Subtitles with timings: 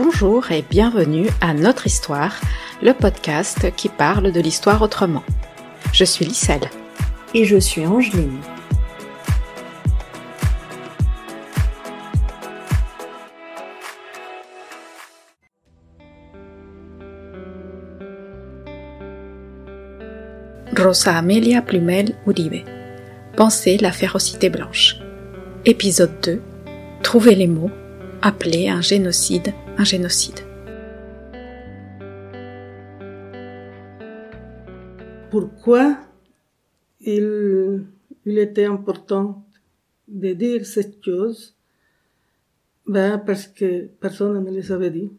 [0.00, 2.40] Bonjour et bienvenue à Notre Histoire,
[2.80, 5.24] le podcast qui parle de l'histoire autrement.
[5.92, 6.70] Je suis Lisselle.
[7.34, 8.38] Et je suis Angeline.
[20.78, 22.64] Rosa Amelia Plumel Uribe.
[23.36, 24.94] Pensez la férocité blanche.
[25.64, 26.40] Épisode 2.
[27.02, 27.72] Trouvez les mots.
[28.22, 30.40] Appeler un génocide un génocide.
[35.30, 35.98] Pourquoi
[37.00, 37.86] il,
[38.26, 39.44] était important
[40.08, 41.54] de dire cette chose?
[42.86, 45.10] Ben Parce que personne ne les avait dit.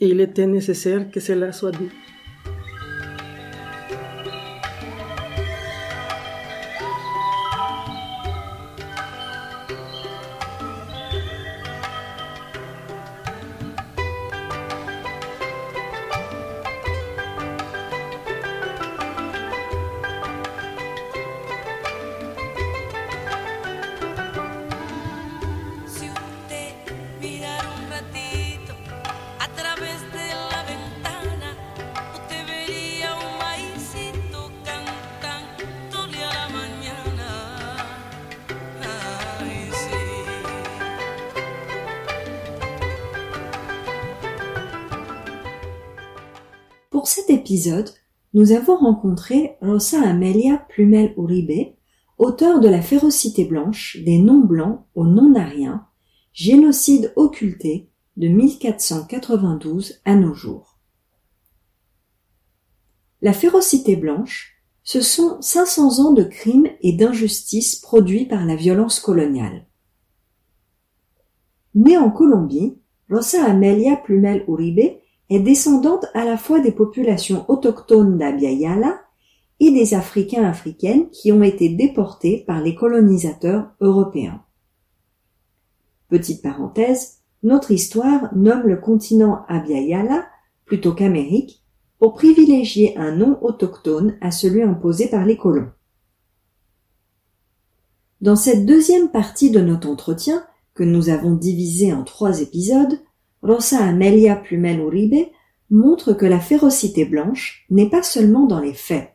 [0.00, 1.90] Il était nécessaire que cela soit dit.
[47.30, 47.90] Épisode,
[48.34, 51.74] nous avons rencontré Rosa Amelia Plumel Uribe,
[52.18, 55.86] auteur de La férocité blanche des non-blancs aux non-ariens,
[56.32, 60.78] génocide occulté de 1492 à nos jours.
[63.22, 68.98] La férocité blanche, ce sont 500 ans de crimes et d'injustices produits par la violence
[68.98, 69.66] coloniale.
[71.74, 78.18] Née en Colombie, Rosa Amelia Plumel Uribe est descendante à la fois des populations autochtones
[78.18, 78.50] d'Abya
[79.60, 84.42] et des Africains africaines qui ont été déportés par les colonisateurs européens.
[86.08, 90.26] Petite parenthèse, notre histoire nomme le continent Abya
[90.66, 91.62] plutôt qu'Amérique
[91.98, 95.70] pour privilégier un nom autochtone à celui imposé par les colons.
[98.20, 102.98] Dans cette deuxième partie de notre entretien, que nous avons divisé en trois épisodes,
[103.42, 105.28] Rosa Amelia Plumel Uribe
[105.70, 109.14] montre que la férocité blanche n'est pas seulement dans les faits,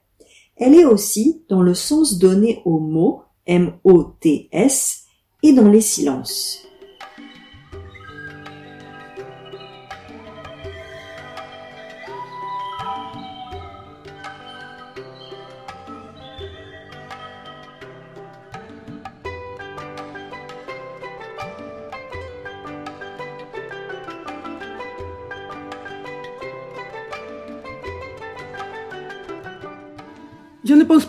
[0.58, 5.03] elle est aussi dans le sens donné au mot M-O-T-S
[5.44, 6.66] et dans les silences.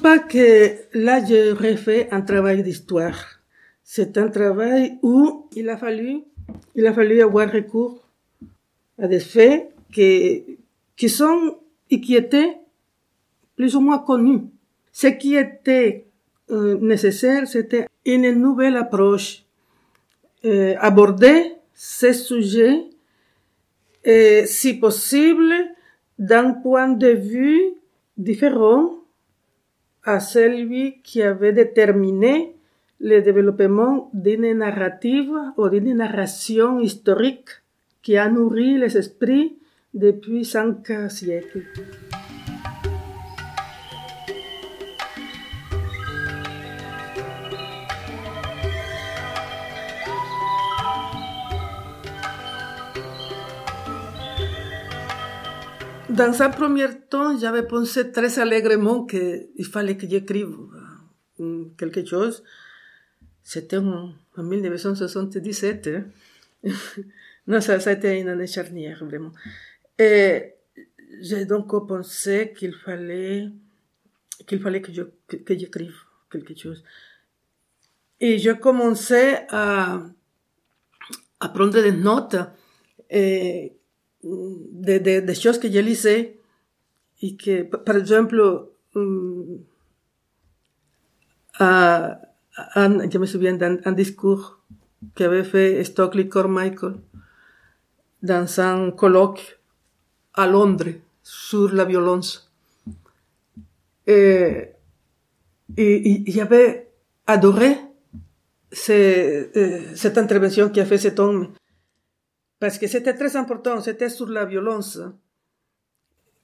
[0.06, 0.48] Pas que
[0.94, 3.18] là j'aurais fait un travail d'histoire.
[3.82, 6.22] C'est un travail où il a fallu,
[6.76, 7.96] il a fallu avoir recours
[9.02, 10.58] à des faits qui,
[10.96, 11.56] qui sont
[11.90, 12.54] et qui étaient
[13.56, 14.42] plus ou moins connus.
[14.92, 16.06] Ce qui était
[16.52, 19.42] euh, nécessaire, c'était une nouvelle approche,
[20.44, 22.84] euh, aborder ces sujets,
[24.04, 25.52] et, si possible,
[26.16, 27.60] d'un point de vue
[28.16, 28.96] différent
[30.06, 32.54] à celui qui avait déterminé
[33.00, 37.50] le développement d'une narrative ou d'une narration historique
[38.02, 39.58] qui a nourri les esprits
[39.92, 41.64] depuis cinq siècles.
[56.16, 60.56] Dans un premier temps, j'avais pensé très allègrement qu'il fallait que j'écrive
[61.40, 62.42] euh, quelque chose.
[63.42, 65.88] C'était en, 1977.
[65.88, 66.04] Hein.
[67.46, 69.32] non, ça, a été une année charnière, vraiment.
[69.98, 70.54] Et
[71.20, 73.48] j'ai donc pensé qu'il fallait,
[74.46, 75.02] qu'il fallait que, je,
[75.36, 75.96] que, j'écrive
[76.30, 76.82] quelque chose.
[78.20, 80.00] Et je commençais à,
[81.40, 82.36] à prendre des notes.
[84.26, 86.38] De, de, de, choses que je lisais
[87.22, 89.58] et que, par exemple, um,
[91.58, 92.20] à,
[92.56, 94.58] à, je me souviens d'un discours
[95.14, 96.94] qu'avait fait Stockley Carmichael
[98.22, 99.58] dans un colloque
[100.34, 100.92] à Londres
[101.22, 102.50] sur la violence.
[104.06, 104.68] Et,
[105.76, 106.88] et, et j'avais
[107.26, 107.76] adoré
[108.72, 111.48] ce, cette intervention qu'a fait cet homme
[112.58, 115.00] parce que c'était très important, c'était sur la violence.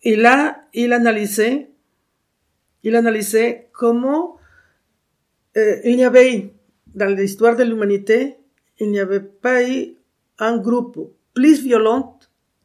[0.02, 1.70] Et là, il analysait,
[2.82, 4.36] il analysait comment
[5.56, 6.52] euh, il y avait,
[6.94, 8.36] dans l'histoire de l'humanité,
[8.78, 9.94] il n'y avait pas eu
[10.38, 12.18] un groupe plus violent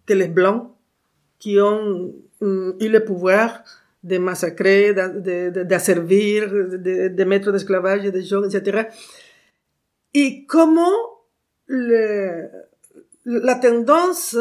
[0.06, 0.72] que les Blancs
[1.38, 3.64] qui ont euh, eu le pouvoir
[4.04, 8.88] de massacrer, d'asservir, de, de, de, mettre d'esclavage des gens, etc.
[10.14, 10.98] Et comment
[11.66, 12.48] le,
[13.28, 14.38] la tendance,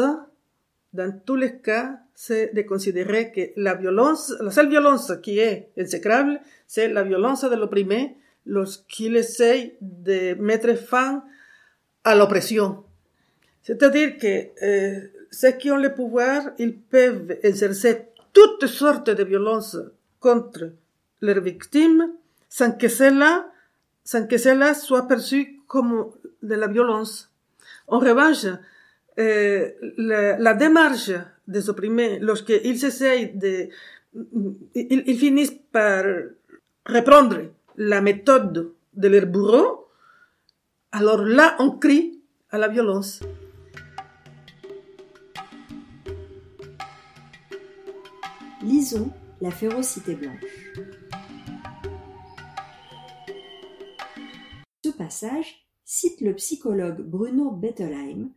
[0.93, 5.69] dans tous les cas, c'est de considérer que la violence, la seule violence qui est
[5.75, 11.23] exécrable, c'est la violence de l'opprimé lorsqu'il essaye de mettre fin
[12.05, 12.83] à l'oppression.
[13.61, 19.77] C'est-à-dire que ceux qui ont le pouvoir, ils peuvent exercer toutes sortes de violences
[20.21, 20.71] contre
[21.21, 22.13] leurs victimes
[22.47, 23.51] sans que cela,
[24.05, 26.09] sans que cela soit perçu comme
[26.41, 27.29] de la violence.
[27.87, 28.45] En revanche,
[29.17, 31.11] la, la, démarche
[31.47, 33.67] des opprimés, lorsqu'ils essayent de,
[34.75, 36.05] ils, ils, finissent par
[36.85, 39.87] reprendre la méthode de leur bourreau,
[40.91, 43.21] alors là, on crie à la violence.
[48.63, 50.73] Lisons La férocité blanche.
[54.83, 58.31] Ce passage cite le psychologue Bruno Bettelheim,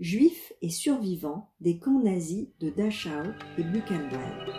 [0.00, 3.10] juif et survivant des camps nazis de Dachau
[3.56, 4.52] et Buchenwald.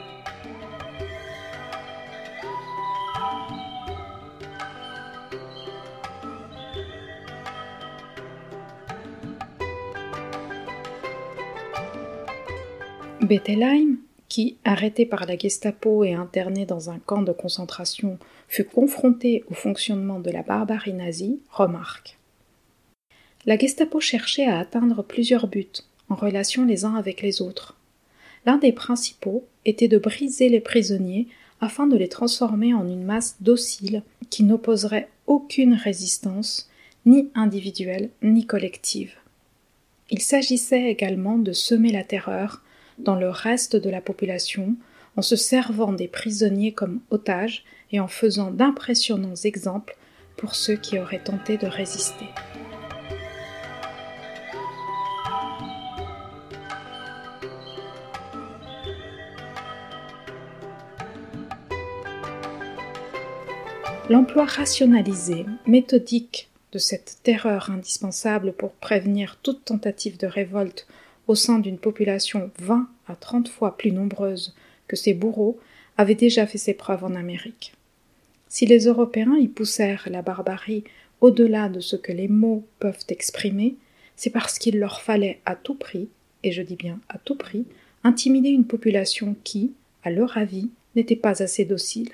[13.22, 13.98] Bettelheim
[14.30, 18.18] qui, arrêté par la Gestapo et interné dans un camp de concentration,
[18.48, 22.18] fut confronté au fonctionnement de la barbarie nazie, remarque.
[23.48, 25.72] La Gestapo cherchait à atteindre plusieurs buts,
[26.10, 27.78] en relation les uns avec les autres.
[28.46, 31.28] L'un des principaux était de briser les prisonniers
[31.62, 36.70] afin de les transformer en une masse docile qui n'opposerait aucune résistance,
[37.06, 39.14] ni individuelle ni collective.
[40.12, 42.62] Il s'agissait également de semer la terreur
[43.00, 44.76] dans le reste de la population
[45.16, 49.96] en se servant des prisonniers comme otages et en faisant d'impressionnants exemples
[50.36, 52.26] pour ceux qui auraient tenté de résister.
[64.10, 70.88] L'emploi rationalisé, méthodique de cette terreur indispensable pour prévenir toute tentative de révolte
[71.28, 74.56] au sein d'une population vingt à trente fois plus nombreuse
[74.88, 75.60] que ses bourreaux,
[75.98, 77.74] avait déjà fait ses preuves en Amérique.
[78.48, 80.86] Si les Européens y poussèrent la barbarie
[81.20, 83.76] au-delà de ce que les mots peuvent exprimer,
[84.16, 86.08] c'est parce qu'il leur fallait à tout prix,
[86.44, 87.66] et je dis bien à tout prix,
[88.06, 92.12] intimider une population qui, à leur avis, n'était pas assez docile.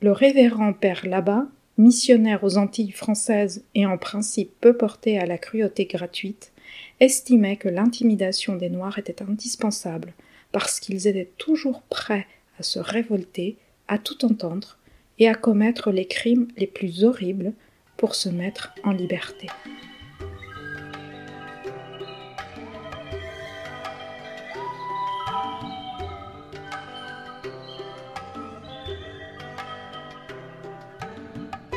[0.00, 1.46] Le révérend père Labat,
[1.78, 6.52] missionnaire aux Antilles françaises et en principe peu porté à la cruauté gratuite,
[7.00, 10.12] estimait que l'intimidation des Noirs était indispensable
[10.52, 12.26] parce qu'ils étaient toujours prêts
[12.58, 13.56] à se révolter,
[13.88, 14.78] à tout entendre
[15.18, 17.52] et à commettre les crimes les plus horribles
[17.96, 19.48] pour se mettre en liberté.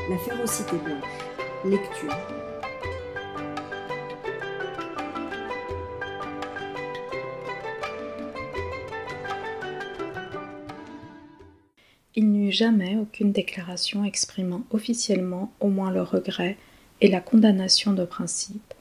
[0.10, 1.04] La férocité blanche.
[1.66, 2.16] Lecture.
[12.18, 16.58] il n'y eut jamais aucune déclaration exprimant officiellement au moins le regret
[17.00, 18.74] et la condamnation de principe,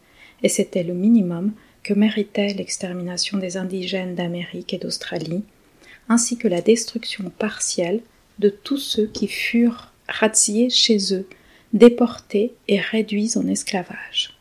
[0.42, 1.52] et c'était le minimum
[1.82, 5.44] que méritait l'extermination des indigènes d'Amérique et d'Australie,
[6.08, 8.00] ainsi que la destruction partielle
[8.38, 11.28] de tous ceux qui furent razziés chez eux,
[11.72, 14.36] déportés et réduits en esclavage.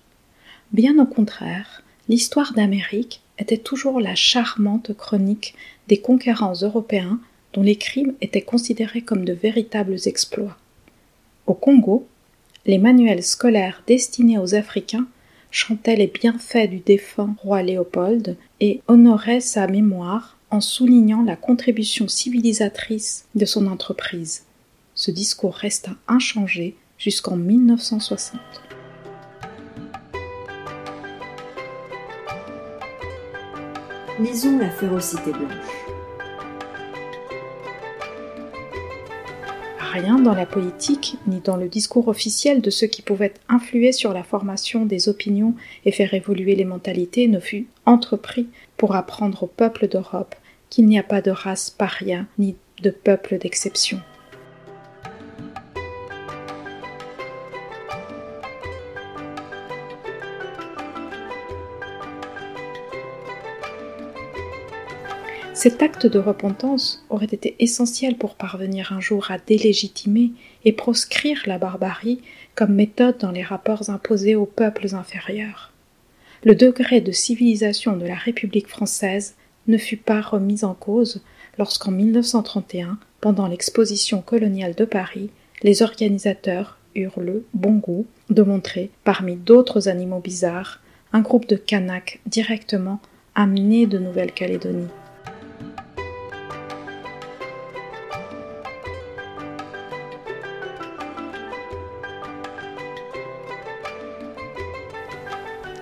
[0.71, 5.55] Bien au contraire, l'histoire d'Amérique était toujours la charmante chronique
[5.87, 7.19] des conquérants européens
[7.53, 10.57] dont les crimes étaient considérés comme de véritables exploits.
[11.47, 12.07] Au Congo,
[12.65, 15.07] les manuels scolaires destinés aux Africains
[15.51, 22.07] chantaient les bienfaits du défunt roi Léopold et honoraient sa mémoire en soulignant la contribution
[22.07, 24.44] civilisatrice de son entreprise.
[24.97, 28.39] Ce discours resta inchangé jusqu'en 1960.
[34.21, 35.51] Lisons la férocité blanche.
[39.77, 44.13] Rien dans la politique, ni dans le discours officiel de ceux qui pouvaient influer sur
[44.13, 48.47] la formation des opinions et faire évoluer les mentalités ne fut entrepris
[48.77, 50.35] pour apprendre au peuple d'Europe
[50.69, 53.99] qu'il n'y a pas de race paria ni de peuple d'exception.
[65.65, 70.29] Cet acte de repentance aurait été essentiel pour parvenir un jour à délégitimer
[70.63, 72.21] et proscrire la barbarie
[72.53, 75.73] comme méthode dans les rapports imposés aux peuples inférieurs.
[76.43, 79.33] Le degré de civilisation de la République française
[79.65, 81.23] ne fut pas remis en cause
[81.57, 85.31] lorsqu'en 1931, pendant l'exposition coloniale de Paris,
[85.63, 90.79] les organisateurs eurent le bon goût de montrer, parmi d'autres animaux bizarres,
[91.11, 92.99] un groupe de Kanaks directement
[93.33, 94.89] amenés de Nouvelle-Calédonie.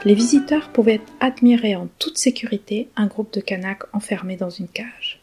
[0.05, 5.21] Les visiteurs pouvaient admirer en toute sécurité un groupe de Kanaks enfermés dans une cage.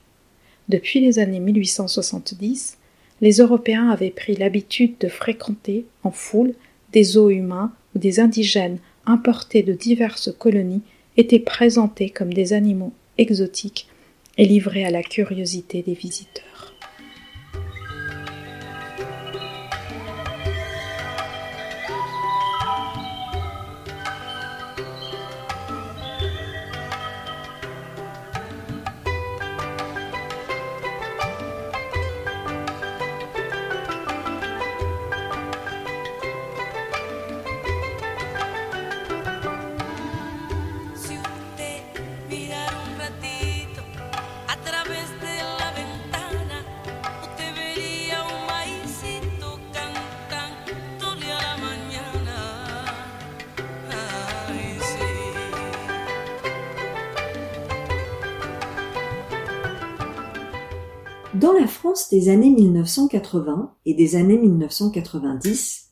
[0.68, 2.78] Depuis les années 1870,
[3.20, 6.54] les Européens avaient pris l'habitude de fréquenter en foule
[6.92, 10.82] des eaux humains où des indigènes importés de diverses colonies
[11.16, 13.88] étaient présentés comme des animaux exotiques
[14.38, 16.49] et livrés à la curiosité des visiteurs.
[61.90, 65.90] France des années 1980 et des années 1990,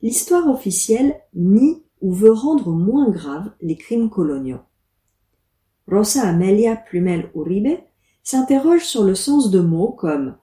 [0.00, 4.60] l'histoire officielle nie ou veut rendre moins graves les crimes coloniaux.
[5.88, 7.80] Rosa Amelia Plumel Uribe
[8.22, 10.36] s'interroge sur le sens de mots comme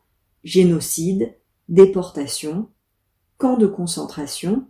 [0.44, 1.38] génocide,
[1.70, 2.68] déportation,
[3.38, 4.68] camp de concentration,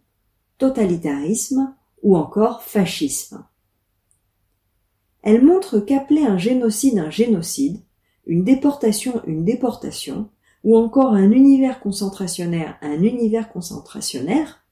[0.60, 3.44] totalitarisme ou encore fascisme.
[5.24, 7.82] Elle montre qu'appeler un génocide un génocide
[8.28, 10.30] une déportation une déportation,
[10.64, 14.64] ou encore un univers concentrationnaire un univers concentrationnaire,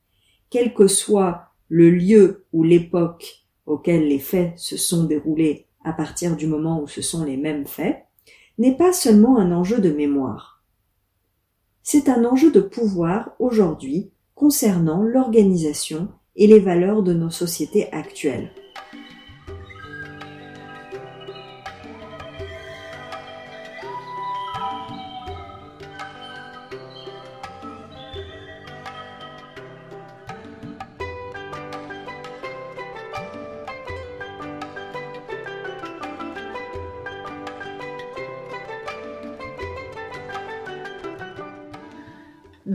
[0.49, 6.35] quel que soit le lieu ou l'époque auquel les faits se sont déroulés à partir
[6.35, 8.05] du moment où ce sont les mêmes faits,
[8.57, 10.63] n'est pas seulement un enjeu de mémoire.
[11.83, 18.51] C'est un enjeu de pouvoir aujourd'hui concernant l'organisation et les valeurs de nos sociétés actuelles.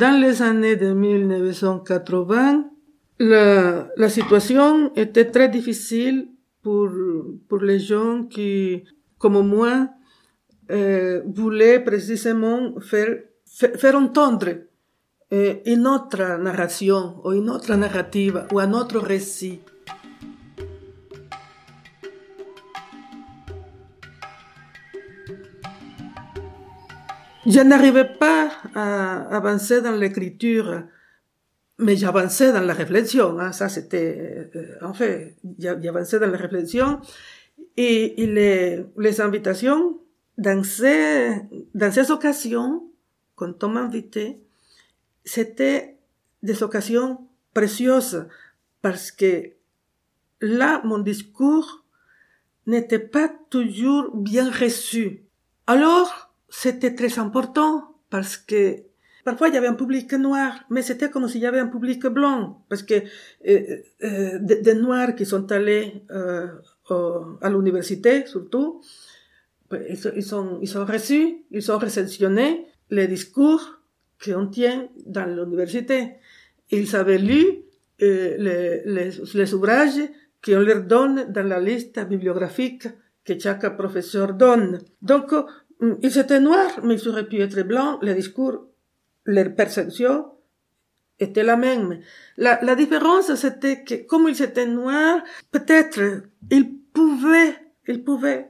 [0.00, 2.64] Dans les années de 1980,
[3.18, 6.28] la, la situation était très difficile
[6.62, 6.88] pour,
[7.46, 8.82] pour les gens qui,
[9.18, 9.90] comme moi,
[10.70, 13.14] euh, voulaient précisément faire,
[13.44, 14.48] faire entendre
[15.34, 15.86] euh, une
[16.42, 19.60] narration ou une narrative ou un autre récit.
[27.46, 30.82] Je n'arrivais pas à avancer dans l'écriture,
[31.78, 33.38] mais j'avançais dans la réflexion.
[33.38, 37.00] Hein, ça, c'était, euh, en fait, j'avançais dans la réflexion
[37.76, 39.98] et, les, les invitations
[40.36, 41.34] dans ces,
[41.74, 42.84] dans ces occasions,
[43.36, 44.38] quand on m'invitait,
[45.24, 45.96] c'était
[46.42, 48.26] des occasions précieuses
[48.82, 49.50] parce que
[50.42, 51.84] là, mon discours
[52.66, 55.24] n'était pas toujours bien reçu.
[55.66, 58.76] Alors, c'était très important parce que
[59.24, 62.04] parfois il y avait un public noir, mais c'était comme s'il y avait un public
[62.06, 66.48] blanc parce que euh, euh, des, noirs qui sont allés euh,
[67.40, 68.82] à l'université surtout,
[69.72, 73.78] ils, ils, sont ils sont reçus, ils ont réceptionné les discours
[74.22, 76.16] qu'on tient dans l'université.
[76.70, 77.44] Ils avaient lu
[78.00, 80.00] les, les, les ouvrages
[80.44, 82.88] qu'on leur donne dans la liste bibliographique
[83.24, 84.80] que chaque professeur donne.
[85.02, 85.32] Donc,
[85.80, 87.98] Mm, il était noir, mais il aurait pu être blanc.
[88.02, 88.66] Le discours
[89.24, 90.26] leur perception
[91.18, 92.00] était la même.
[92.36, 95.20] La, la différence, c'était que comme ils étaient noirs,
[95.50, 97.54] peut-être ils pouvaient,
[97.86, 98.48] ils pouvaient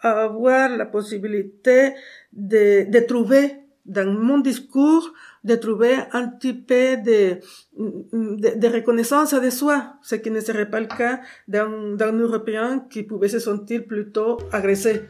[0.00, 1.94] avoir la possibilité
[2.32, 5.12] de, de trouver dans mon discours,
[5.44, 7.38] de trouver un petit peu de,
[7.76, 13.02] de, de, reconnaissance de soi, ce qui ne serait pas le cas d'un Européen qui
[13.02, 15.02] pouvait se sentir plutôt agressé.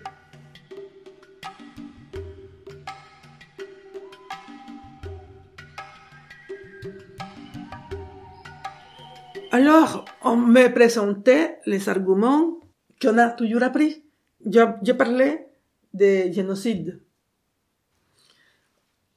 [9.58, 12.60] Alors, on me présentait les arguments
[13.02, 14.04] qu'on a toujours appris.
[14.46, 15.48] Je, parlais
[15.92, 17.00] de génocide.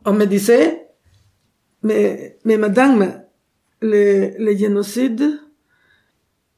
[0.03, 0.87] On me disait,
[1.83, 3.21] mais, madame,
[3.83, 5.41] le, génocide,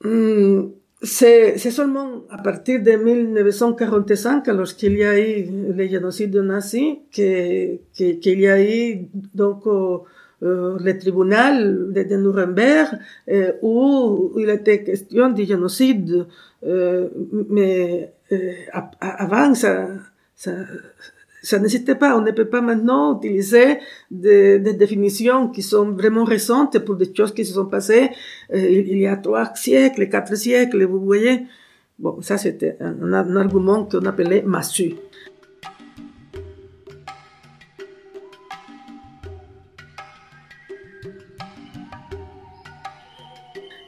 [0.02, 0.62] hmm,
[1.02, 8.48] c'est seulement à partir de 1945, lorsqu'il y a eu le génocide nazi, qu'il y
[8.48, 9.68] a eu donc
[10.44, 16.28] euh, le tribunal de, Nuremberg euh, où il était question du génocide.
[16.66, 17.10] Euh,
[17.50, 18.52] mais euh,
[19.00, 19.88] avant, ça,
[20.36, 20.52] ça,
[21.44, 22.18] ça n'existait pas.
[22.18, 27.14] On ne peut pas maintenant utiliser des, des, définitions qui sont vraiment récentes pour des
[27.14, 28.10] choses qui se sont passées
[28.54, 31.46] euh, il y a trois siècles, quatre siècles, vous voyez.
[32.00, 34.96] Bon, ça c'était un, un, argument qu'on appelait massu.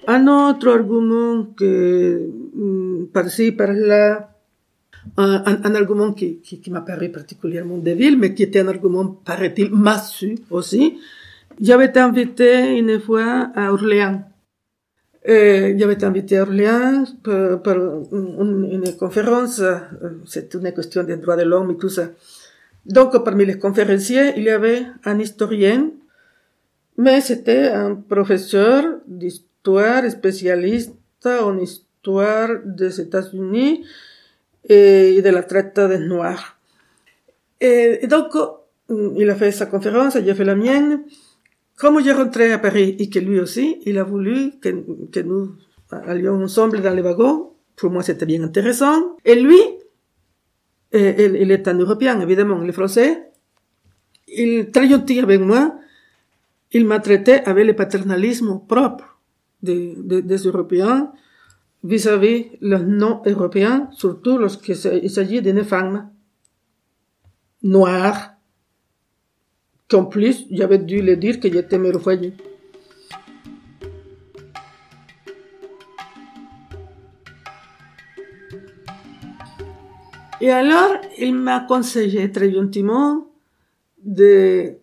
[0.07, 4.29] Un autre argument que mm, par-ci, par-là,
[5.17, 9.07] un, un, argument qui, qui, qui m'a paru particulièrement débile, mais qui était un argument,
[9.25, 10.99] paraît-il, massu aussi.
[11.59, 14.23] J'avais été invité une fois à Orléans.
[15.25, 17.73] J'avais été invité à Orléans pour, pour
[18.11, 19.77] une, une, conférence, euh,
[20.25, 22.09] c'est une question des droits de l'homme et tout ça.
[22.85, 25.89] Donc, parmi les conférenciers, il y avait un historien,
[26.97, 30.93] mais c'était un professeur d'histoire histoire, spécialiste
[31.25, 33.83] en histoire des États-Unis
[34.69, 36.59] et de la traite des Noirs.
[37.59, 38.33] Et, donc,
[38.89, 41.03] il a fait sa conférence, j'ai fait la mienne.
[41.77, 44.69] Comme j'ai rentré à Paris et que lui aussi, il a voulu que,
[45.11, 45.55] que nous
[45.89, 47.51] allions ensemble dans les wagons.
[47.75, 49.17] Pour moi, c'était bien intéressant.
[49.25, 49.59] Et lui,
[50.93, 53.31] il, il est un Européen, évidemment, il est français.
[54.27, 55.75] Il, gentil avec moi,
[56.71, 59.14] il m'a traité avec le paternalisme propre
[59.61, 61.11] des, Européens
[61.83, 66.09] vis-à-vis -vis les non-Européens, surtout lorsqu'il s'agit d'une femme
[67.63, 68.35] noire,
[69.89, 71.99] qu'en plus, j'avais dû le dire que j'étais mère.
[80.41, 83.27] Et alors, il m'a conseillé très gentiment
[84.03, 84.75] de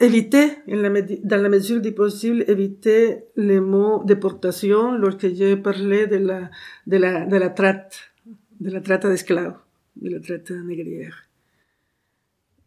[0.00, 6.50] éviter, dans la mesure du possible, éviter les mots déportation lorsque j'ai parlé de la,
[6.86, 8.12] de la, de la traite,
[8.60, 9.56] de la traite d'esclaves,
[9.96, 11.26] de la traite négrière.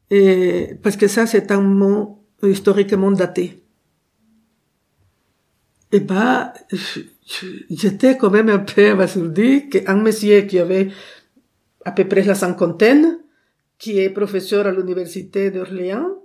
[0.10, 3.64] Et, parce que ça, c'est un mot historiquement daté.
[5.92, 6.54] Et bah,
[7.70, 10.90] j'étais quand même un peu abasourdi qu'un monsieur qui avait
[11.86, 13.20] à peu près la cinquantaine,
[13.78, 16.23] qui est professeur à l'université d'Orléans,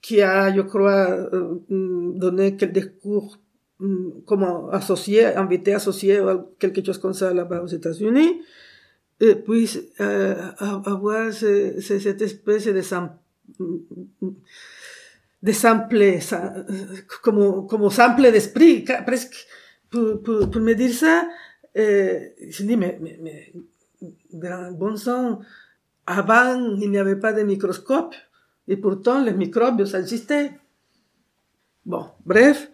[0.00, 1.28] qui a, je crois,
[1.68, 3.38] mm, donné quelques cours
[3.78, 8.42] mm, comme associé, invité associé ou quelque chose comme ça là-bas aux États-Unis,
[9.20, 9.68] et puis
[10.00, 13.10] euh, avoir ce, ce, cette espèce de, sam,
[13.58, 14.28] mm,
[15.42, 16.54] de sample, ça,
[17.22, 19.46] comme, comme sample d'esprit, presque,
[19.90, 21.28] pour, pour, pour me dire ça,
[21.76, 23.52] euh, je dis, mais, mais, mais,
[24.72, 25.40] bon sang,
[26.06, 28.14] avant, il n'y avait pas de microscope.
[28.70, 30.52] Et pourtant, les microbes existaient.
[31.84, 32.70] Bon, bref.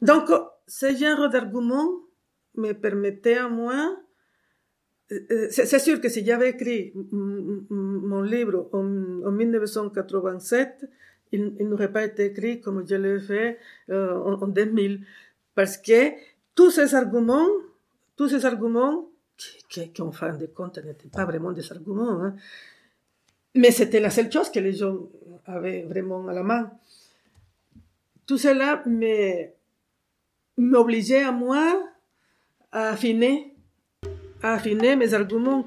[0.00, 0.30] Donc,
[0.68, 1.88] ce genre d'argument
[2.54, 3.96] me permettait à moi,
[5.10, 8.84] euh, euh, c'est sûr que si j'avais écrit mon livre en,
[9.32, 10.88] 1987,
[11.32, 13.58] il, n'aurait pas été écrit comme je l'ai fait
[13.90, 15.04] euh, en, 2000.
[15.56, 16.12] Parce que
[16.54, 17.48] tous ces arguments,
[18.14, 19.08] tous ces arguments,
[19.68, 22.36] qui, qui en fin de compte n'étaient pas vraiment des arguments, hein,
[23.54, 25.08] mais c'était la seule chose que les gens
[25.46, 26.70] avaient vraiment à la main.
[28.26, 28.82] Tout cela
[30.56, 31.82] m'obligeait à moi
[32.72, 33.54] à affiner,
[34.42, 35.64] à affiner mes arguments.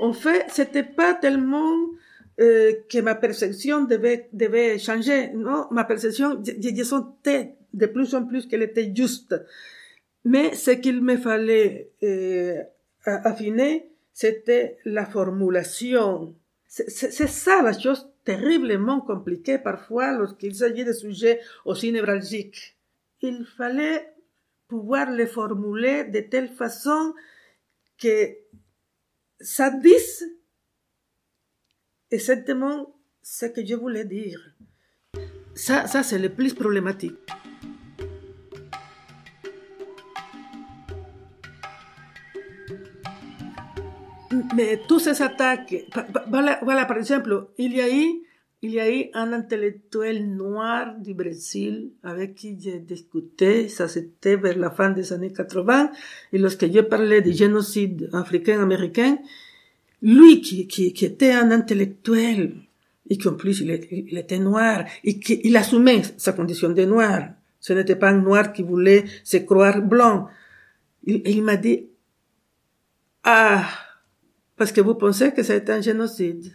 [0.00, 1.74] En fait, c'était pas tellement
[2.40, 8.14] euh, que ma perception devait, devait changer, non, ma perception, je, je sentais de plus
[8.14, 9.34] en plus qu'elle était juste.
[10.28, 12.62] Mais ce qu'il me fallait euh,
[13.06, 16.36] affiner, c'était la formulation.
[16.66, 22.76] C'est ça la chose terriblement compliquée parfois lorsqu'il s'agit de sujets aussi névralgiques.
[23.22, 24.06] Il fallait
[24.66, 27.14] pouvoir les formuler de telle façon
[27.96, 28.36] que
[29.40, 30.26] ça dise
[32.10, 34.40] exactement ce que je voulais dire.
[35.54, 37.16] Ça, ça c'est le plus problématique.
[44.54, 45.74] Mais toutes ces attaques,
[46.28, 48.22] voilà, voilà, par exemple, il y a eu,
[48.60, 54.36] il y a eu un intellectuel noir du Brésil avec qui j'ai discuté, ça c'était
[54.36, 55.90] vers la fin des années 80,
[56.32, 59.18] et lorsque j'ai parlé du génocide africain-américain,
[60.02, 62.54] lui qui, qui, qui était un intellectuel,
[63.08, 67.28] et qu'en plus il, il, était noir, et qu'il assumait sa condition de noir,
[67.60, 70.28] ce n'était pas un noir qui voulait se croire blanc,
[71.04, 71.86] il, il m'a dit,
[73.24, 73.64] ah,
[74.58, 76.52] parce que vous pensez que ça a été un génocide.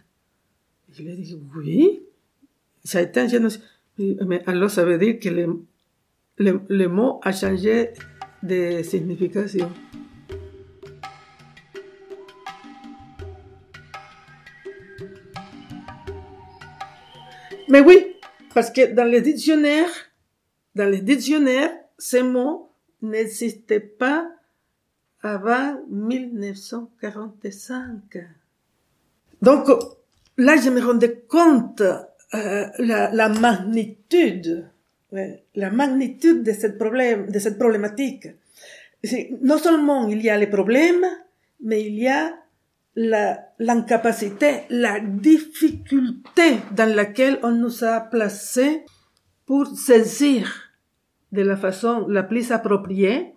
[0.92, 2.04] Je lui ai dit, oui,
[2.84, 3.62] ça a été un génocide.
[3.98, 5.64] Mais alors ça veut dire que le,
[6.38, 7.92] le, le mot a changé
[8.44, 9.72] de signification.
[17.70, 18.16] Mais oui,
[18.54, 19.90] parce que dans les dictionnaires,
[20.76, 22.70] dans les dictionnaires, ces mots
[23.02, 24.30] n'existaient pas
[25.24, 28.28] avant 1945.
[29.42, 29.68] Donc
[30.38, 34.70] là, je me rendais compte euh, la, la, magnitude,
[35.56, 38.28] la magnitude de cette problème, de cette problématique.
[39.42, 41.06] Non seulement il y a les problèmes,
[41.62, 42.32] mais il y a
[42.96, 48.86] l'incapacité, la difficulté dans laquelle on nous a placés
[49.46, 50.72] pour saisir
[51.32, 53.33] de la façon la plus appropriée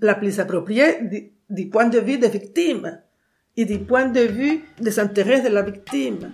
[0.00, 3.00] la plus appropriée du, point de vue des victimes
[3.56, 6.32] et du point de vue des intérêts de la victime.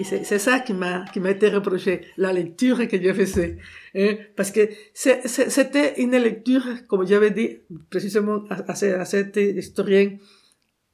[0.00, 3.58] Et c'est ça qui m'a qui m'a été reproché, la lecture que je faisais,
[3.96, 7.58] hein, parce que c'était une lecture, comme j'avais dit
[7.90, 10.16] précisément à, à, cet historien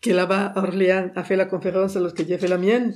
[0.00, 2.94] qui là-bas à Orléans a fait la conférence lorsque j'ai fait la mienne,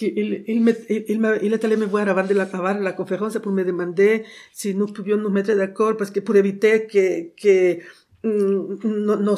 [0.00, 3.52] il, me, il, me, il, est allé me voir avant de acabar la conférence pour
[3.52, 7.78] me demander si nous pouvions nous mettre d'accord parce que pour éviter que, que
[8.24, 9.36] mm, nos,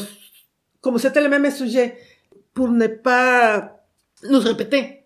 [0.81, 1.97] comme c'était le même sujet,
[2.53, 3.87] pour ne pas
[4.31, 5.01] nous répéter.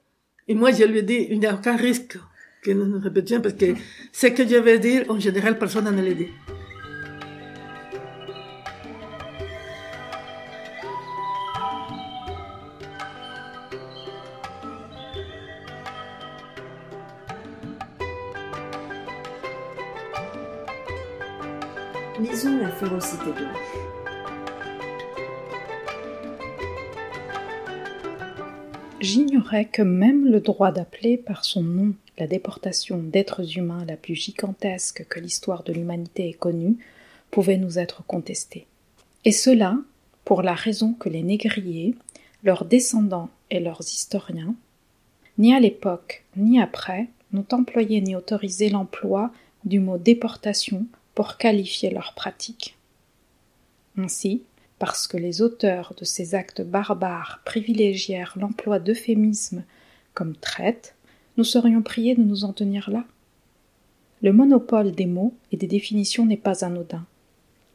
[0.47, 3.75] Et moi, je lui ai dit, il a aucun que nous nous répétions parce que
[4.13, 6.29] ce que je vais dire, en général, personne ne le dit.
[29.01, 34.17] J'ignorais que même le droit d'appeler par son nom la déportation d'êtres humains la plus
[34.17, 36.79] gigantesque que l'histoire de l'humanité ait connue
[37.31, 38.67] pouvait nous être contesté.
[39.25, 39.77] Et cela
[40.25, 41.95] pour la raison que les négriers,
[42.43, 44.55] leurs descendants et leurs historiens,
[45.39, 49.31] ni à l'époque ni après, n'ont employé ni autorisé l'emploi
[49.65, 52.78] du mot déportation pour qualifier leur pratique.
[53.99, 54.45] Ainsi,
[54.79, 59.65] parce que les auteurs de ces actes barbares privilégièrent l'emploi d'euphémismes
[60.15, 60.95] comme traite,
[61.37, 63.05] nous serions priés de nous en tenir là.
[64.23, 67.05] Le monopole des mots et des définitions n'est pas anodin.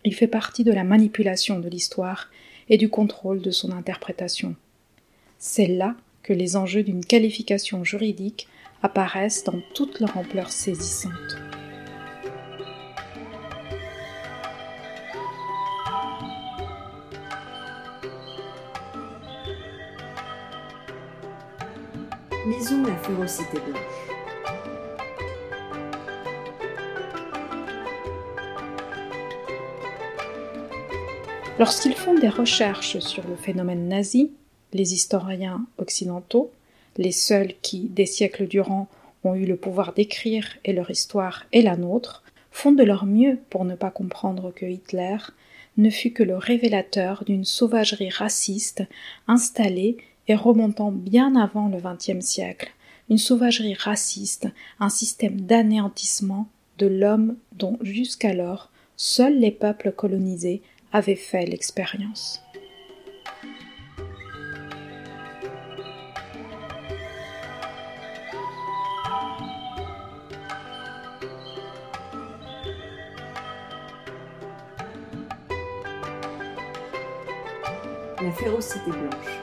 [0.06, 2.30] Il fait partie de la manipulation de l'histoire
[2.70, 4.56] et du contrôle de son interprétation.
[5.40, 8.48] C'est là que les enjeux d'une qualification juridique
[8.82, 11.38] apparaissent dans toute leur ampleur saisissante.
[22.46, 23.80] Lisons la férocité blanche.
[31.58, 34.34] Lorsqu'ils font des recherches sur le phénomène nazi,
[34.74, 36.52] les historiens occidentaux,
[36.98, 38.90] les seuls qui, des siècles durant,
[39.24, 43.40] ont eu le pouvoir d'écrire et leur histoire et la nôtre, font de leur mieux
[43.50, 45.16] pour ne pas comprendre que Hitler
[45.78, 48.84] ne fut que le révélateur d'une sauvagerie raciste
[49.30, 49.96] installée
[50.28, 52.72] et remontant bien avant le XXe siècle,
[53.10, 54.48] une sauvagerie raciste,
[54.80, 62.40] un système d'anéantissement de l'homme dont jusqu'alors seuls les peuples colonisés avaient fait l'expérience.
[78.22, 79.43] La férocité blanche.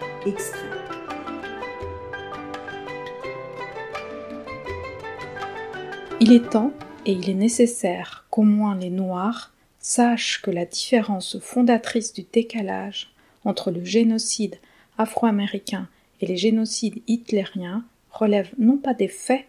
[6.21, 6.73] Il est temps
[7.07, 13.15] et il est nécessaire qu'au moins les Noirs sachent que la différence fondatrice du décalage
[13.47, 14.59] entre le génocide
[14.99, 15.89] afro-américain
[16.21, 19.47] et les génocides hitlériens relève non pas des faits,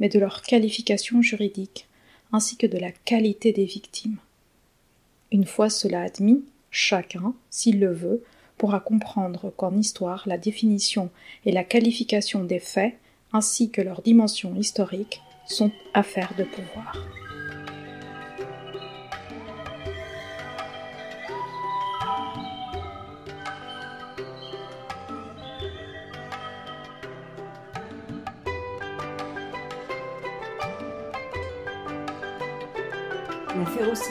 [0.00, 1.88] mais de leur qualification juridique,
[2.32, 4.16] ainsi que de la qualité des victimes.
[5.30, 8.24] Une fois cela admis, chacun, s'il le veut,
[8.56, 11.10] pourra comprendre qu'en histoire la définition
[11.44, 12.94] et la qualification des faits,
[13.32, 16.96] ainsi que leur dimension historique, sont affaires de pouvoir.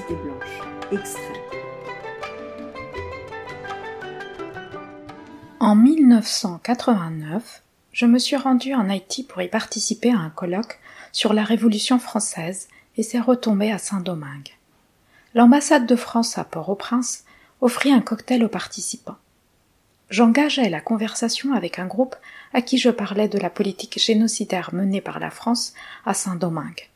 [0.08, 0.62] La blanche.
[0.92, 1.35] Extrait.
[5.66, 10.80] En 1989, je me suis rendue en Haïti pour y participer à un colloque
[11.12, 14.52] sur la Révolution française et ses retombées à Saint-Domingue.
[15.34, 17.24] L'ambassade de France à Port-au-Prince
[17.62, 19.18] offrit un cocktail aux participants.
[20.12, 22.16] J'engageai la conversation avec un groupe
[22.54, 25.74] à qui je parlais de la politique génocidaire menée par la France
[26.06, 26.92] à Saint-Domingue.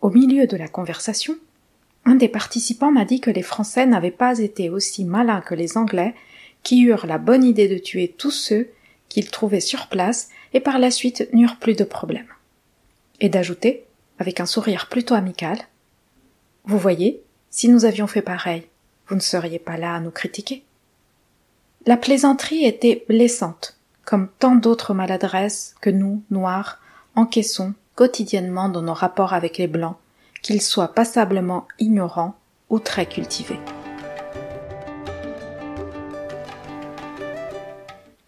[0.00, 1.36] Au milieu de la conversation,
[2.06, 5.76] un des participants m'a dit que les Français n'avaient pas été aussi malins que les
[5.76, 6.14] Anglais,
[6.66, 8.68] qui eurent la bonne idée de tuer tous ceux
[9.08, 12.26] qu'ils trouvaient sur place et par la suite n'eurent plus de problème
[13.20, 13.84] et d'ajouter,
[14.18, 15.58] avec un sourire plutôt amical
[16.64, 18.66] Vous voyez, si nous avions fait pareil,
[19.06, 20.64] vous ne seriez pas là à nous critiquer.
[21.86, 26.80] La plaisanterie était blessante, comme tant d'autres maladresses que nous, Noirs,
[27.14, 29.98] encaissons quotidiennement dans nos rapports avec les Blancs,
[30.42, 32.34] qu'ils soient passablement ignorants
[32.70, 33.60] ou très cultivés.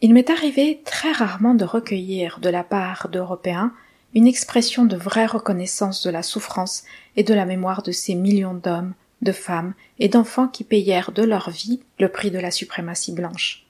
[0.00, 3.72] Il m'est arrivé très rarement de recueillir de la part d'Européens
[4.14, 6.84] une expression de vraie reconnaissance de la souffrance
[7.16, 11.24] et de la mémoire de ces millions d'hommes, de femmes et d'enfants qui payèrent de
[11.24, 13.66] leur vie le prix de la suprématie blanche.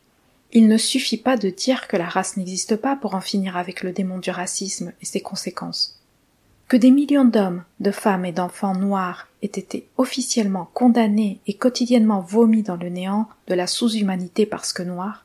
[0.52, 3.82] Il ne suffit pas de dire que la race n'existe pas pour en finir avec
[3.82, 5.98] le démon du racisme et ses conséquences.
[6.68, 12.20] Que des millions d'hommes, de femmes et d'enfants noirs aient été officiellement condamnés et quotidiennement
[12.20, 15.24] vomis dans le néant de la sous-humanité parce que noirs,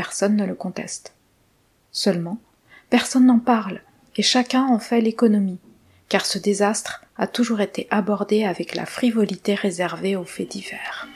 [0.00, 1.12] personne ne le conteste.
[1.92, 2.38] Seulement,
[2.88, 3.82] personne n'en parle
[4.16, 5.58] et chacun en fait l'économie,
[6.08, 11.06] car ce désastre a toujours été abordé avec la frivolité réservée aux faits divers.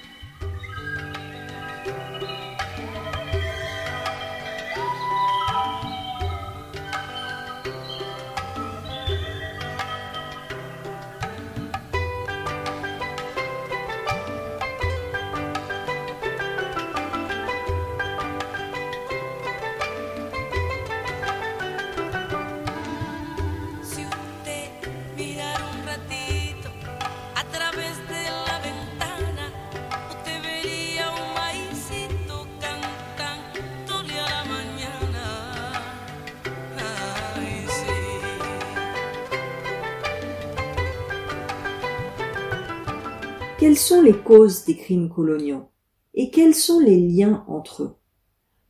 [43.65, 45.71] Quelles sont les causes des crimes coloniaux?
[46.13, 47.97] Et quels sont les liens entre eux?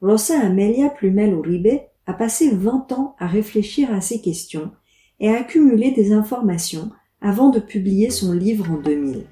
[0.00, 4.70] Rosa Amelia Plumel Uribe a passé 20 ans à réfléchir à ces questions
[5.18, 9.26] et à accumuler des informations avant de publier son livre en 2000.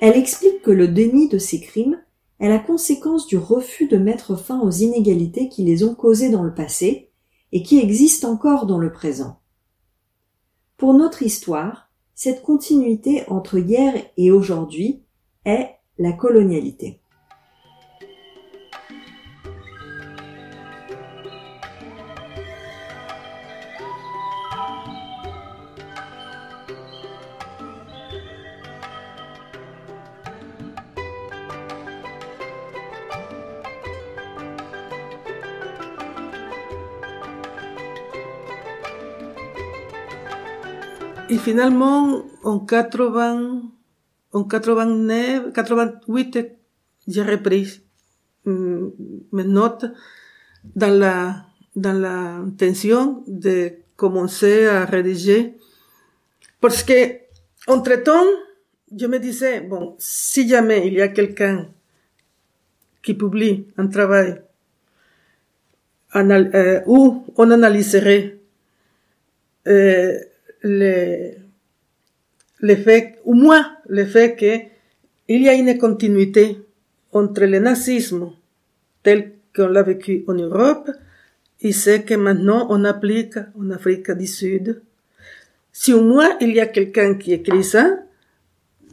[0.00, 2.00] Elle explique que le déni de ces crimes
[2.40, 6.42] est la conséquence du refus de mettre fin aux inégalités qui les ont causées dans
[6.42, 7.10] le passé
[7.52, 9.40] et qui existent encore dans le présent.
[10.76, 15.02] Pour notre histoire, cette continuité entre hier et aujourd'hui
[15.44, 16.99] est la colonialité.
[41.30, 43.62] Et finalement, en 80,
[44.32, 46.38] en 89, 88,
[47.06, 47.82] j'ai repris
[48.44, 49.86] mes notes
[50.74, 55.54] dans la, dans l'intention de commencer à rédiger.
[56.60, 57.20] Parce que,
[57.68, 58.26] entre temps,
[58.90, 61.68] je me disais, bon, si jamais il y a quelqu'un
[63.04, 64.42] qui publie un travail
[66.86, 68.36] où on analyserait
[69.68, 70.18] euh,
[70.62, 71.32] le,
[72.60, 76.58] le fait, au moins le fait qu'il y a une continuité
[77.12, 78.30] entre le nazisme
[79.02, 80.90] tel qu'on l'a vécu en Europe
[81.60, 84.82] et ce que maintenant on applique en Afrique du Sud.
[85.72, 87.98] Si au moins il y a quelqu'un qui écrit ça,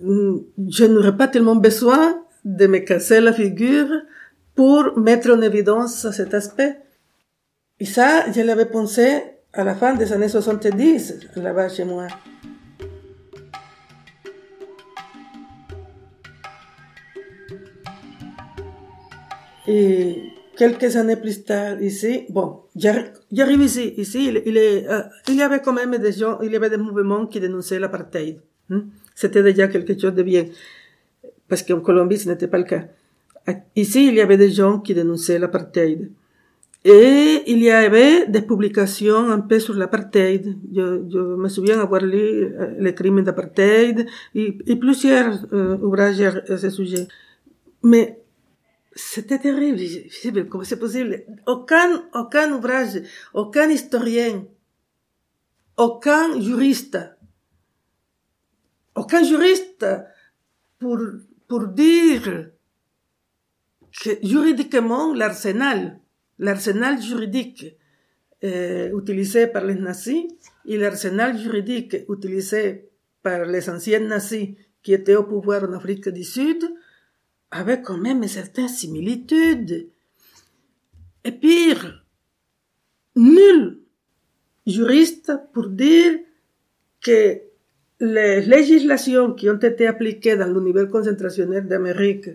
[0.01, 0.37] mm,
[0.69, 3.89] je n'aurais pas tellement besoin de me casser la figure
[4.55, 6.77] pour mettre en évidence cet aspect.
[7.79, 9.21] Et ça, je l'avais pensé
[9.53, 12.07] à la fin des années 70, là-bas chez moi.
[19.67, 25.73] Et quelques années plus tard, ici, bon, j'arrive ici, ici, euh, il y avait quand
[25.73, 28.39] même des gens, il y avait des mouvements qui dénonçaient l'apartheid.
[28.69, 28.85] Hein.
[29.13, 30.45] C'était déjà quelque chose de bien,
[31.49, 32.85] parce qu'en Colombie, ce n'était pas le cas.
[33.75, 36.09] Ici, il y avait des gens qui dénonçaient l'apartheid.
[36.83, 40.57] Et il y avait des publications un peu sur l'apartheid.
[40.73, 46.21] Je, je, me souviens avoir lu euh, les crimes d'apartheid et, et, plusieurs euh, ouvrages
[46.21, 47.07] à ce sujet.
[47.83, 48.21] Mais
[48.93, 49.81] c'était terrible.
[50.49, 53.01] Comment c'est possible Aucun, aucun ouvrage,
[53.33, 54.45] aucun historien,
[55.77, 56.97] aucun juriste,
[58.95, 59.85] aucun juriste
[60.79, 60.97] pour,
[61.47, 62.49] pour dire
[64.01, 65.99] que juridiquement l'arsenal,
[66.39, 67.75] l'arsenal juridique
[68.43, 70.25] euh, utilisé par les nazis
[70.65, 72.89] et l'arsenal juridique utilisé
[73.23, 74.49] par les anciens nazis
[74.83, 76.63] qui étaient au pouvoir en Afrique du Sud
[77.51, 79.89] avec quand même certaines similitudes.
[81.23, 82.05] Et pire,
[83.15, 83.79] nul
[84.65, 86.19] juriste pour dire
[87.01, 87.41] que
[87.99, 92.29] les législations qui ont été appliquées dans l'univers concentrationnel d'Amérique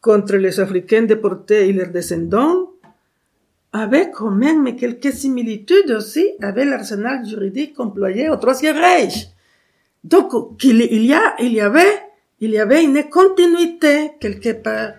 [0.00, 2.73] contre les Africains déportés et leurs descendants
[3.74, 9.26] avaient quand même quelques similitudes aussi avec l'arsenal juridique employé au Troisième Reich.
[10.04, 10.32] Donc,
[10.62, 12.00] il y a, il y avait
[12.40, 14.92] il y avait une continuité quelque part.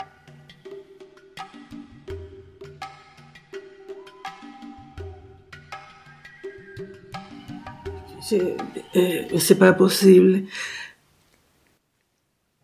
[8.32, 10.44] Euh, c'est pas possible.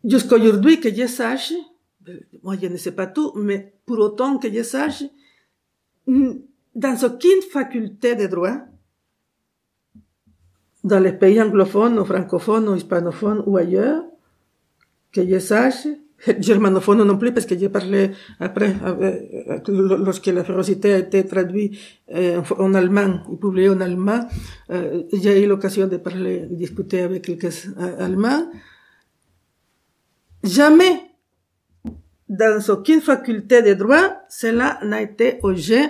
[0.03, 1.53] Jusqu'à aujourd'hui que je sache,
[2.07, 5.03] euh, moi je ne sais pas tout, mais pour autant que je sache,
[6.75, 8.57] dans aucune faculté de droit,
[10.83, 14.03] dans les pays anglophones ou francophones ou hispanophones ou ailleurs,
[15.11, 15.87] que je sache,
[16.39, 21.77] germanophone non plus, parce que j'ai parlé après, euh, lorsque la férocité a été traduite
[22.13, 24.27] euh, en allemand ou publiée en allemand,
[24.69, 27.67] euh, j'ai eu l'occasion de parler, de discuter avec quelques
[27.99, 28.51] Allemands.
[30.43, 31.01] Jamais,
[32.29, 35.89] dans aucune faculté de droit, cela n'a été objet,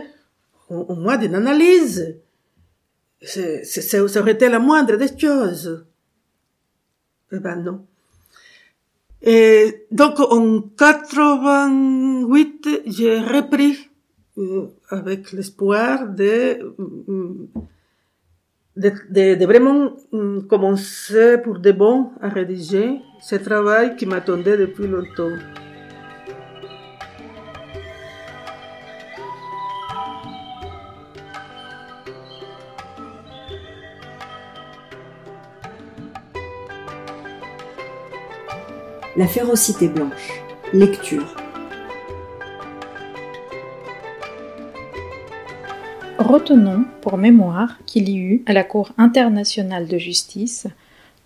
[0.71, 2.17] au, moins d'une analyse.
[3.21, 5.85] ça aurait été la moindre des choses.
[7.31, 7.85] Eh ben non.
[9.21, 13.89] Et donc en 88, j'ai repris
[14.37, 16.73] euh, avec l'espoir de,
[18.77, 24.87] de, de, vraiment mm, commencer pour de bon à rédiger ce travail qui m'attendait depuis
[24.87, 25.37] longtemps.
[39.21, 40.41] La férocité blanche.
[40.73, 41.35] Lecture.
[46.17, 50.65] Retenons pour mémoire qu'il y eut à la Cour internationale de justice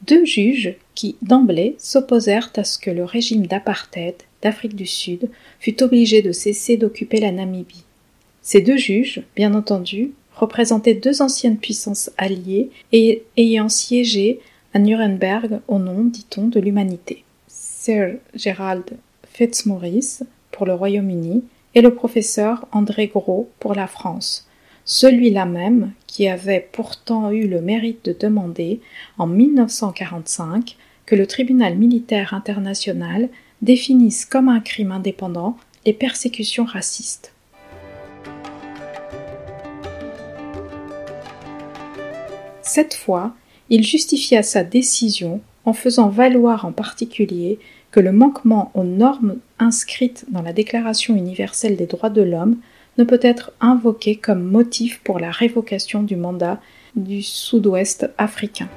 [0.05, 5.29] deux juges qui, d'emblée, s'opposèrent à ce que le régime d'apartheid d'Afrique du Sud
[5.61, 7.85] fût obligé de cesser d'occuper la Namibie.
[8.41, 14.41] Ces deux juges, bien entendu, représentaient deux anciennes puissances alliées et ayant siégé
[14.73, 17.24] à Nuremberg au nom, dit-on, de l'humanité.
[17.85, 18.97] Sir Gerald
[19.31, 21.43] Fitzmaurice pour le Royaume-Uni
[21.75, 24.47] et le professeur André Gros pour la France,
[24.85, 28.81] celui-là même qui avait pourtant eu le mérite de demander,
[29.19, 33.29] en 1945, que le tribunal militaire international
[33.61, 35.55] définisse comme un crime indépendant
[35.85, 37.33] les persécutions racistes.
[42.63, 43.35] Cette fois,
[43.69, 47.59] il justifia sa décision en faisant valoir en particulier
[47.91, 52.57] que le manquement aux normes inscrites dans la Déclaration universelle des droits de l'homme
[52.97, 56.59] ne peut être invoqué comme motif pour la révocation du mandat
[56.95, 58.69] du sud-ouest africain.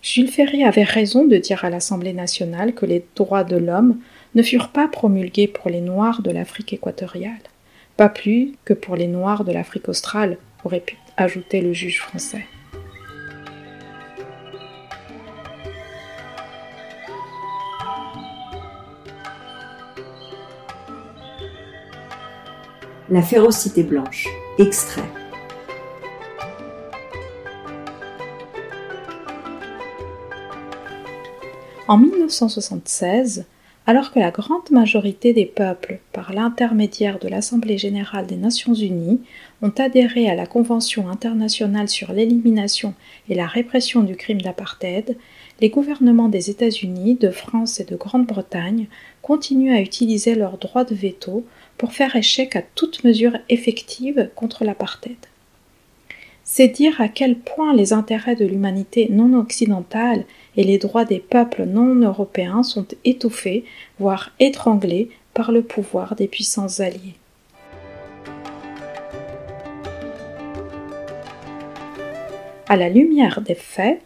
[0.00, 3.98] Jules Ferry avait raison de dire à l'Assemblée nationale que les droits de l'homme
[4.34, 7.38] ne furent pas promulgués pour les Noirs de l'Afrique équatoriale,
[7.96, 12.46] Pas plus que pour les Noirs de l'Afrique australe, aurait pu ajouter le juge français.
[23.10, 24.26] La férocité blanche.
[24.58, 25.02] Extrait.
[31.88, 33.44] En 1976,
[33.86, 39.20] alors que la grande majorité des peuples, par l'intermédiaire de l'Assemblée générale des Nations unies,
[39.60, 42.94] ont adhéré à la Convention internationale sur l'élimination
[43.28, 45.16] et la répression du crime d'apartheid,
[45.60, 48.86] les gouvernements des États-Unis, de France et de Grande-Bretagne
[49.20, 51.44] continuent à utiliser leur droit de veto
[51.78, 55.16] pour faire échec à toute mesure effective contre l'apartheid.
[56.44, 60.24] C'est dire à quel point les intérêts de l'humanité non occidentale
[60.56, 63.64] et les droits des peuples non européens sont étouffés,
[64.00, 67.14] voire étranglés par le pouvoir des puissances alliées.
[72.68, 74.00] À la lumière des faits,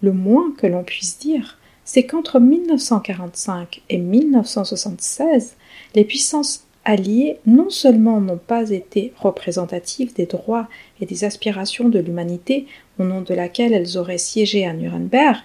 [0.00, 5.56] le moins que l'on puisse dire, c'est qu'entre 1945 et 1976,
[5.94, 10.68] les puissances alliées non seulement n'ont pas été représentatives des droits
[11.00, 12.66] et des aspirations de l'humanité
[12.98, 15.38] au nom de laquelle elles auraient siégé à Nuremberg,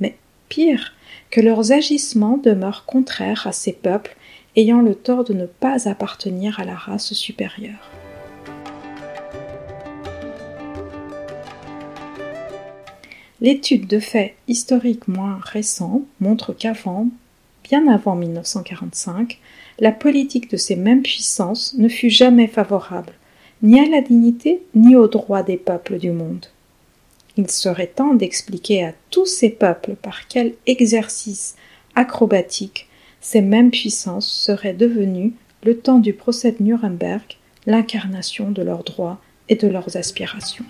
[0.00, 0.16] mais
[0.48, 0.92] pire,
[1.30, 4.16] que leurs agissements demeurent contraires à ces peuples
[4.56, 7.90] ayant le tort de ne pas appartenir à la race supérieure.
[13.40, 17.08] L'étude de faits historiques moins récents montre qu'avant,
[17.62, 19.38] bien avant 1945,
[19.78, 23.12] la politique de ces mêmes puissances ne fut jamais favorable,
[23.62, 26.46] ni à la dignité, ni aux droits des peuples du monde.
[27.36, 31.56] Il serait temps d'expliquer à tous ces peuples par quel exercice
[31.96, 32.88] acrobatique
[33.20, 35.32] ces mêmes puissances seraient devenues,
[35.64, 39.18] le temps du procès de Nuremberg, l'incarnation de leurs droits
[39.48, 40.64] et de leurs aspirations.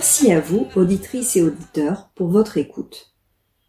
[0.00, 3.12] Merci à vous, auditrices et auditeurs, pour votre écoute.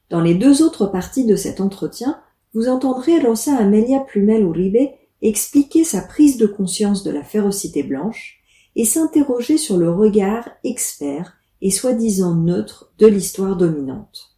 [0.10, 2.22] Dans les deux autres parties de cet entretien,
[2.54, 8.40] vous entendrez Rosa Amelia Plumel Uribe expliquer sa prise de conscience de la férocité blanche
[8.78, 14.38] et s'interroger sur le regard expert et soi-disant neutre de l'histoire dominante.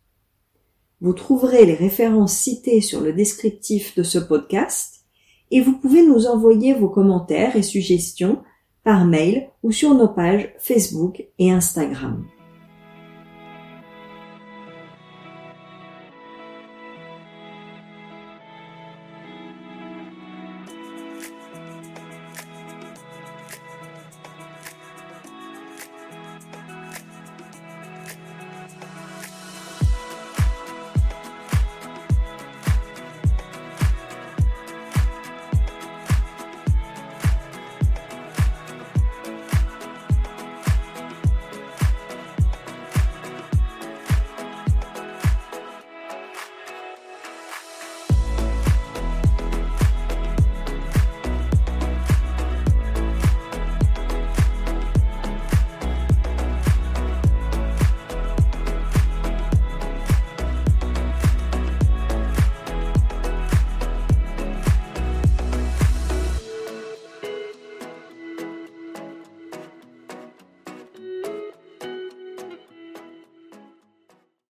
[0.99, 5.01] Vous trouverez les références citées sur le descriptif de ce podcast
[5.51, 8.41] et vous pouvez nous envoyer vos commentaires et suggestions
[8.84, 12.25] par mail ou sur nos pages Facebook et Instagram.